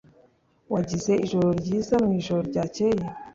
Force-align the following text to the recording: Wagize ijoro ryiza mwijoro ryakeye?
Wagize 0.73 1.11
ijoro 1.25 1.47
ryiza 1.59 1.95
mwijoro 2.03 2.41
ryakeye? 2.49 3.03